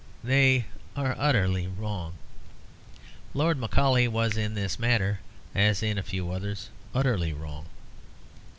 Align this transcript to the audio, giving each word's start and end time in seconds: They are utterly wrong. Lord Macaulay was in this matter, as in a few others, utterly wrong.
They 0.23 0.65
are 0.95 1.15
utterly 1.19 1.67
wrong. 1.67 2.13
Lord 3.35 3.59
Macaulay 3.59 4.07
was 4.07 4.35
in 4.35 4.55
this 4.55 4.79
matter, 4.79 5.19
as 5.53 5.83
in 5.83 5.99
a 5.99 6.01
few 6.01 6.31
others, 6.31 6.71
utterly 6.95 7.33
wrong. 7.33 7.67